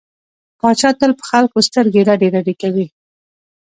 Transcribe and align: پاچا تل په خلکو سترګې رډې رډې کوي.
پاچا 0.59 0.89
تل 0.99 1.11
په 1.19 1.23
خلکو 1.31 1.57
سترګې 1.67 2.01
رډې 2.09 2.27
رډې 2.35 2.53
کوي. 2.61 2.85